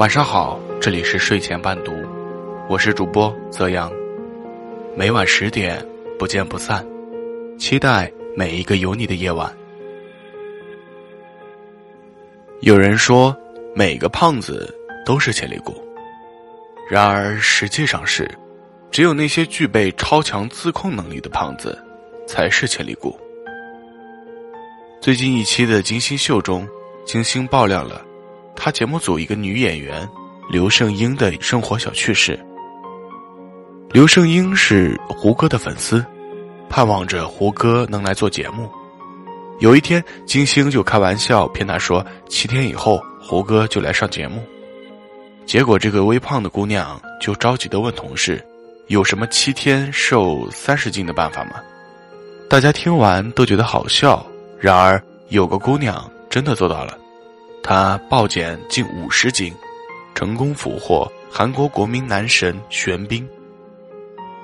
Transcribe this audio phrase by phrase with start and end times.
[0.00, 1.92] 晚上好，这里是睡前伴读，
[2.70, 3.92] 我是主播泽阳。
[4.96, 5.86] 每晚十点
[6.18, 6.82] 不见不散，
[7.58, 9.54] 期待每一个有你的夜晚。
[12.62, 13.36] 有人说，
[13.74, 14.74] 每个胖子
[15.04, 15.74] 都是潜力股，
[16.90, 18.26] 然而实际上是，
[18.90, 21.78] 只有那些具备超强自控能力的胖子，
[22.26, 23.14] 才是潜力股。
[24.98, 26.66] 最近一期的金星秀中，
[27.04, 28.06] 金星爆料了。
[28.62, 30.06] 他节目组一个女演员
[30.50, 32.38] 刘胜英的生活小趣事。
[33.90, 36.04] 刘胜英是胡歌的粉丝，
[36.68, 38.70] 盼望着胡歌能来做节目。
[39.60, 44.44] 有一天，金星就开玩笑骗他说：“七天以后，胡歌就来上节目。”
[45.46, 48.44] 结果，这个微胖的姑娘就着急的问同事
[48.88, 51.52] ：“有什么七天瘦三十斤的办法吗？”
[52.46, 54.22] 大家听完都觉得好笑。
[54.58, 56.98] 然而，有个姑娘真的做到了。
[57.72, 59.54] 他暴减近五十斤，
[60.12, 63.24] 成功俘获韩国国民男神玄彬。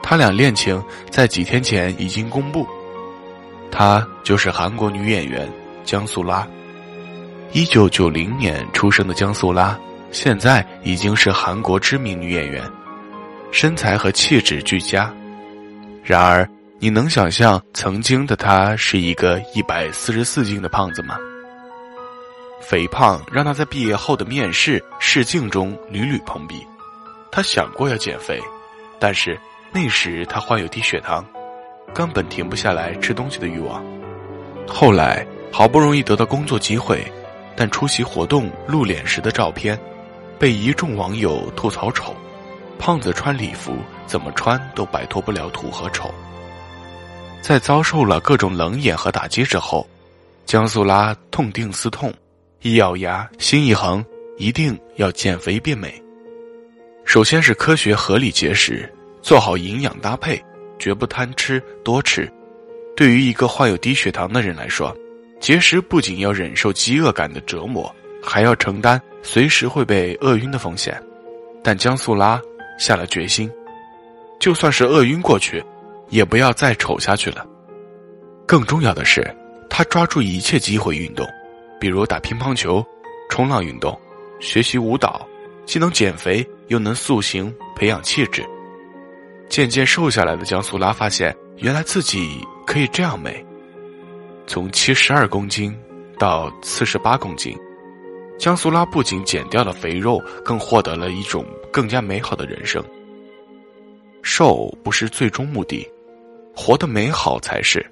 [0.01, 2.65] 他俩恋情在几天前已经公布，
[3.69, 6.47] 她就是韩国女演员江素拉。
[7.51, 9.77] 一九九零年出生的江素拉，
[10.13, 12.63] 现在已经是韩国知名女演员，
[13.51, 15.13] 身材和气质俱佳。
[16.05, 16.49] 然而，
[16.79, 21.19] 你能想象曾经的她是一个一百四十四斤的胖子吗？
[22.61, 26.67] 肥胖让他在毕业后的面试试镜中屡屡碰壁，
[27.31, 28.41] 他想过要减肥，
[28.99, 29.39] 但是
[29.73, 31.25] 那时他患有低血糖，
[31.95, 33.85] 根本停不下来吃东西的欲望。
[34.67, 37.07] 后来好不容易得到工作机会，
[37.55, 39.79] 但出席活动露脸时的照片，
[40.39, 42.15] 被一众网友吐槽丑。
[42.79, 43.77] 胖子穿礼服
[44.07, 46.13] 怎么穿都摆脱不了土和丑。
[47.41, 49.87] 在遭受了各种冷眼和打击之后，
[50.45, 52.13] 江苏拉痛定思痛。
[52.63, 54.05] 一咬牙，心一横，
[54.39, 56.03] 一定要减肥变美。
[57.05, 58.91] 首先是科学合理节食，
[59.23, 60.43] 做好营养搭配，
[60.79, 62.31] 绝不贪吃多吃。
[62.97, 64.97] 对于一个患有低血糖的人来说，
[65.39, 71.01] 节食不仅要忍受饥饿感的折磨，还要承担随时会被饿晕的风险。
[71.63, 72.41] 但江素拉
[72.79, 73.51] 下了决心，
[74.41, 75.63] 就算是饿晕过去，
[76.09, 77.47] 也不要再丑下去了。
[78.47, 79.23] 更重要的是，
[79.69, 81.29] 他抓住一切机会运动。
[81.81, 82.85] 比如打乒乓球、
[83.29, 83.99] 冲浪运动、
[84.41, 85.27] 学习舞蹈，
[85.65, 88.45] 既能减肥又能塑形、培养气质。
[89.49, 93.45] 渐渐瘦下来的江苏拉发现，原来自己可以这样美。
[94.47, 95.77] 从七十二公斤
[96.19, 97.57] 到四十八公斤，
[98.39, 102.83] 江苏拉不仅减掉了肥肉，更获得了一种更加美好的人生。
[104.23, 105.89] 瘦不是最终目的，
[106.55, 107.85] 活得美好才是。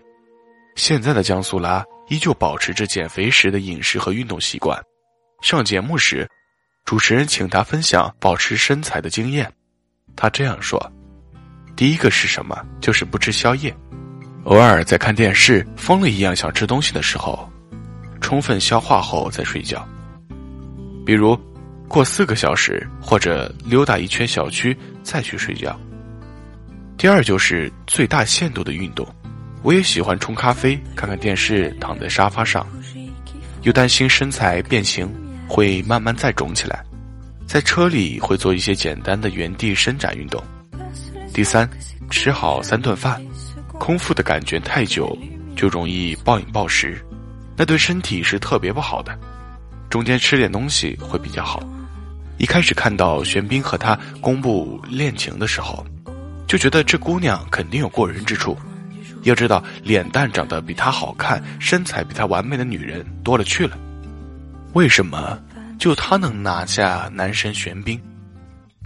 [0.74, 1.84] 现在的江苏拉。
[2.08, 4.78] 依旧保持着减肥时的饮食和运动习惯。
[5.40, 6.28] 上节目时，
[6.84, 9.50] 主持人请他分享保持身材的经验。
[10.14, 10.78] 他这样说
[11.74, 12.62] ：“第一个是什么？
[12.78, 13.74] 就是不吃宵夜。
[14.44, 17.50] 偶尔在看电视疯了一样想吃东西的时候，
[18.20, 19.82] 充分消化后再睡觉。
[21.06, 21.34] 比如
[21.88, 25.74] 过四个小时，或者溜达一圈小区再去睡觉。
[26.98, 29.08] 第二就是最大限度的运动。”
[29.64, 32.66] 我也喜欢冲咖啡、看看电视、躺在沙发上，
[33.62, 35.10] 又担心身材变形
[35.48, 36.84] 会慢慢再肿起来，
[37.46, 40.44] 在车里会做一些简单的原地伸展运动。
[41.32, 41.66] 第三，
[42.10, 43.18] 吃好三顿饭，
[43.78, 45.16] 空腹的感觉太久
[45.56, 47.02] 就容易暴饮暴食，
[47.56, 49.18] 那对身体是特别不好的。
[49.88, 51.66] 中间吃点东西会比较好。
[52.36, 55.82] 一开始看到玄彬和他公布恋情的时候，
[56.46, 58.54] 就觉得这姑娘肯定有过人之处。
[59.24, 63.76] 要知道，脸蛋长得比她好看、身材比她完美的女人多了去了。
[64.72, 65.38] 为什么
[65.78, 68.00] 就她能拿下男神玄彬？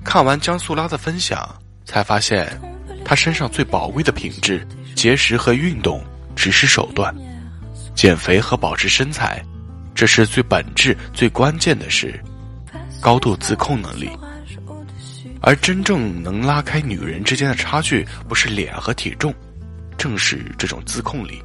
[0.05, 1.49] 看完江苏拉的分享，
[1.85, 2.49] 才发现，
[3.05, 6.03] 她身上最宝贵的品质——节食和运动
[6.35, 7.15] 只是手段，
[7.95, 9.45] 减肥和保持身材，
[9.95, 12.19] 这是最本质、最关键的是
[13.01, 14.09] 高度自控能力。
[15.41, 19.35] 而真正能拉开女人之间的差距，不是脸和体重。
[19.99, 21.43] 正是这种自控力。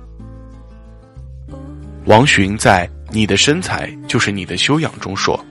[2.05, 5.44] 王洵在《你的身材就是你的修养》中说：“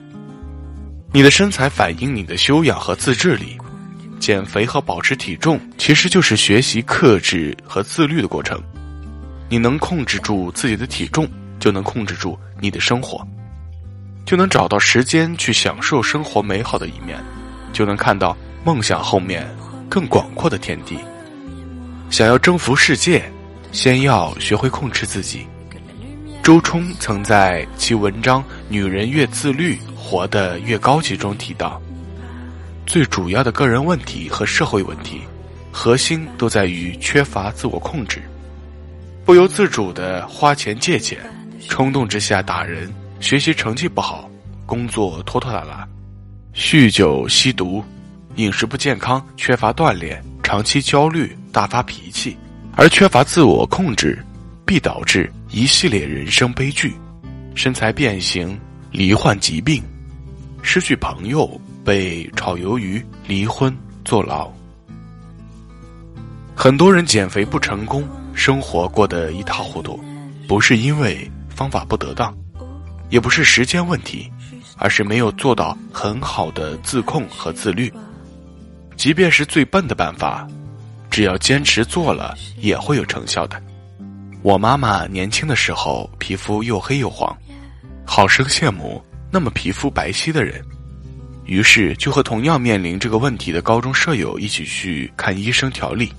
[1.11, 3.57] 你的身材反映你的修养和自制力。
[4.19, 8.57] 减肥和保持体重其实就是学习克制和自律的过程。
[9.49, 11.27] 你能控制住自己的体重，
[11.59, 13.27] 就能控制住你的生活，
[14.25, 17.21] 就能找到时间去享受生活美好的一面，
[17.73, 19.45] 就能看到梦想后面
[19.89, 20.97] 更广阔的天地。”
[22.13, 23.23] 想要征服世界，
[23.71, 25.47] 先要学会控制自己。
[26.43, 28.39] 周冲曾在其文章
[28.69, 31.81] 《女人越自律，活得越高级》中提到，
[32.85, 35.21] 最主要的个人问题和社会问题，
[35.71, 38.21] 核心都在于缺乏自我控制，
[39.25, 41.17] 不由自主的花钱借钱，
[41.67, 44.29] 冲动之下打人，学习成绩不好，
[44.67, 45.83] 工作拖拖拉拉，
[46.53, 47.83] 酗酒吸毒，
[48.35, 52.35] 饮食不健康，缺乏锻炼，长期焦虑，大发脾气，
[52.75, 54.21] 而缺乏自我控制，
[54.65, 55.31] 必导致。
[55.51, 56.91] 一系列人生悲剧，
[57.53, 58.59] 身材变形、
[58.91, 59.83] 罹患疾病、
[60.63, 63.71] 失去朋友、被炒鱿鱼、离婚、
[64.03, 64.51] 坐牢。
[66.55, 68.03] 很多人减肥不成功，
[68.33, 70.03] 生活过得一塌糊涂，
[70.47, 72.35] 不是因为方法不得当，
[73.11, 74.27] 也不是时间问题，
[74.77, 77.93] 而是没有做到很好的自控和自律。
[78.95, 80.47] 即便是最笨的办法，
[81.13, 83.61] 只要坚持做了，也会有成效的。
[84.41, 87.37] 我妈妈年轻的时候皮肤又黑又黄，
[88.03, 88.99] 好生羡慕
[89.29, 90.59] 那么皮肤白皙的人，
[91.45, 96.11] 于是就和同样面临这个问题的高中舍友一起去看医生调理。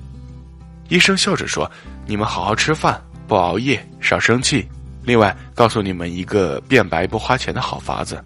[0.89, 1.69] 医生笑着说
[2.07, 4.65] ：“你们好好吃饭，不熬夜，少生气。
[5.03, 8.25] 另外，告诉你们一个变白不花钱的好法子：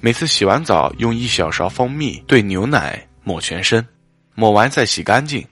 [0.00, 3.86] 每次洗完澡用一小勺蜂蜜兑牛奶抹全身，
[4.34, 5.46] 抹完再洗干净，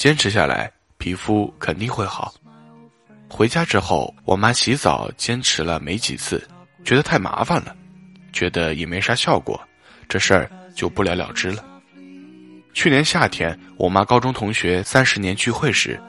[0.00, 2.32] 坚持下来，皮肤肯定会好。”
[3.28, 6.42] 回家之后，我妈洗澡坚持了没几次，
[6.82, 7.76] 觉得太麻烦了，
[8.32, 9.60] 觉得也没啥效果，
[10.08, 11.62] 这事儿就不了了之了。
[12.72, 16.00] 去年夏天，我妈高中同学三十年聚会时，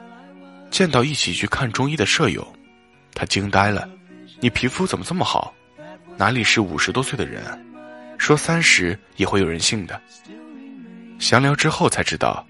[0.70, 2.50] 见到一起去看中医的舍友，
[3.12, 3.86] 她惊呆了
[4.40, 5.52] ：“你皮肤怎么这么好？
[6.16, 7.44] 哪里是五十多岁的人？
[7.44, 7.58] 啊
[8.16, 10.00] 说三十也会有人信的。”
[11.20, 12.42] 详聊之后才知道，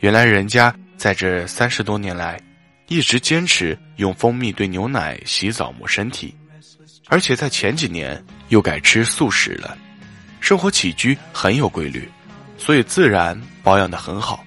[0.00, 2.38] 原来人家在这三十多年来。
[2.92, 6.34] 一直坚持用蜂蜜兑牛奶洗澡抹身体，
[7.06, 9.78] 而且在前几年又改吃素食了，
[10.40, 12.10] 生活起居很有规律，
[12.58, 14.42] 所以自然保养的很好。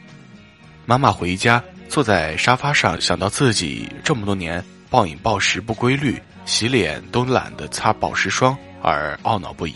[0.86, 9.76] 妈妈回家坐在沙发上，想到自己这么多年暴饮暴食不规律，洗脸都懒得擦保湿霜而懊恼不已。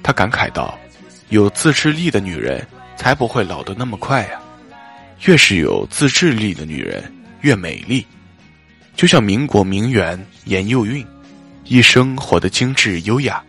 [0.00, 0.78] 她感慨道
[1.30, 2.64] ：“有自制力的女人
[2.96, 4.40] 才不会老得那么快呀，
[5.26, 7.12] 越是有自制力的女人。”
[7.42, 8.06] 越美丽，
[8.94, 11.02] 就像民国名媛严幼韵，
[11.64, 13.42] 一生活得精致优雅。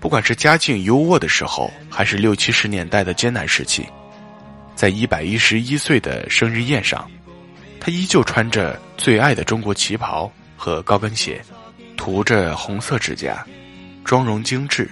[0.00, 3.86] 不管是家境优渥的时候，还是六七十年代的艰难时期，
[4.74, 7.08] 在一百一十一岁的生日宴上，
[7.78, 11.40] 她依旧穿着最爱的中国旗袍和高跟鞋，
[11.96, 13.46] 涂着红色指甲，
[14.04, 14.90] 妆容精致。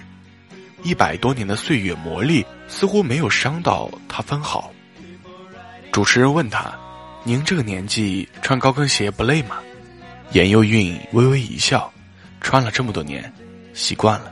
[0.83, 4.71] 一百多年的岁月磨砺，似乎没有伤到她分毫。
[5.97, 6.71] 主持人问她。
[7.23, 9.57] 您这个年纪穿高跟鞋不累吗？
[10.29, 11.91] 严幼韵微微一笑，
[12.39, 13.33] 穿了这么多年，
[13.73, 14.31] 习惯了。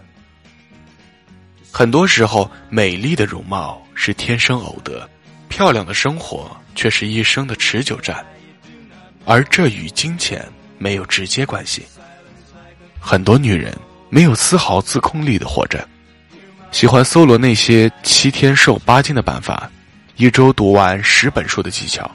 [1.72, 5.10] 很多时候，美丽的容貌是天生偶得，
[5.50, 8.24] 漂亮的生活却是一生的持久战，
[9.26, 10.48] 而这与金钱
[10.78, 11.84] 没有直接关系。
[13.00, 13.76] 很多女人
[14.12, 15.84] 没有丝毫自控力的活着，
[16.72, 19.68] 喜欢搜罗那些七天瘦八斤的办法，
[20.18, 22.10] 一周读完十本书的技巧。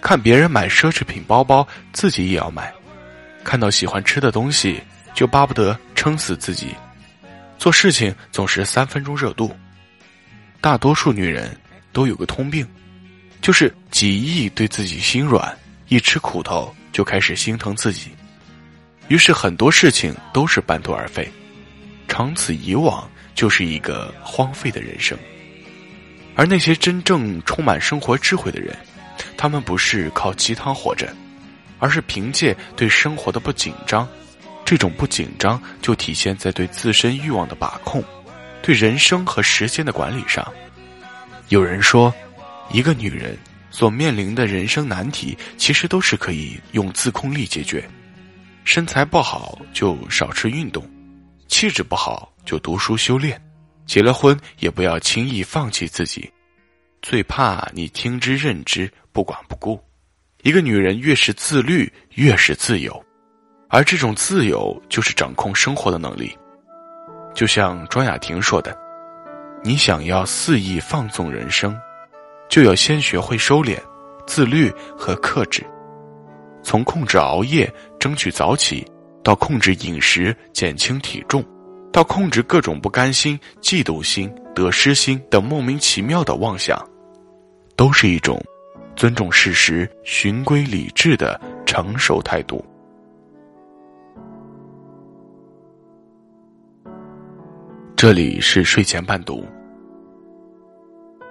[0.00, 2.64] 看别人买奢侈品包包，自己也要买；
[3.44, 4.82] 看到喜欢吃的东西，
[5.12, 6.74] 就巴不得撑死自己。
[7.58, 9.54] 做事情总是三分钟热度。
[10.60, 11.54] 大多数女人
[11.92, 12.66] 都有个通病，
[13.42, 15.54] 就是极易对自己心软，
[15.88, 18.10] 一吃苦头就开始心疼自己，
[19.08, 21.30] 于是很多事情都是半途而废，
[22.06, 25.18] 长此以往就是一个荒废的人生。
[26.38, 28.74] 而那些真正充满生活智慧的人。
[29.36, 31.12] 他们不是靠鸡汤活着，
[31.80, 34.08] 而是凭借对生活的不紧张。
[34.64, 38.04] 这种不紧张就体现在对自身欲望的把控，
[38.62, 40.46] 对人生和时间的管理上。
[41.48, 42.14] 有人说，
[42.70, 43.36] 一个女人
[43.72, 47.84] 所面临的人生难题，其实都是可以用自控力解决。
[48.62, 50.88] 身材不好就少吃运动，
[51.48, 53.40] 气质不好就读书修炼，
[53.88, 56.30] 结了婚也不要轻易放弃自己。
[57.02, 58.88] 最怕你听之任之。
[59.10, 59.80] 不管不顾，
[60.42, 63.04] 一个女人越是自律，越是自由，
[63.68, 66.38] 而这种自由就是掌控生活的能力。
[67.34, 68.78] 就像庄雅婷说的
[69.64, 71.76] ：“你想要肆意放纵人生，
[72.48, 73.76] 就要先学会收敛、
[74.24, 75.66] 自律和克制。
[76.62, 77.68] 从控制熬夜、
[77.98, 78.86] 争取早起，
[79.24, 81.44] 到控制饮食、减轻体重，
[81.98, 86.80] 要控制各种不甘心嫉妒心得失心等莫名其妙的妄想
[87.74, 88.40] 都是一种
[88.94, 92.64] 尊重事实循规理智的成熟态度。
[97.96, 99.44] 这里是睡前伴读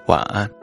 [0.08, 0.57] 晚安。